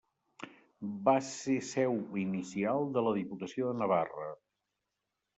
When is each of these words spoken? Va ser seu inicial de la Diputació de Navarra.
Va 1.09 1.13
ser 1.25 1.57
seu 1.67 1.99
inicial 2.21 2.87
de 2.95 3.03
la 3.09 3.13
Diputació 3.19 3.67
de 3.69 3.77
Navarra. 3.83 4.25